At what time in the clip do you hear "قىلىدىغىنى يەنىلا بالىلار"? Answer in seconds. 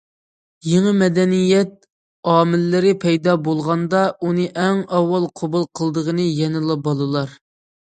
5.79-7.43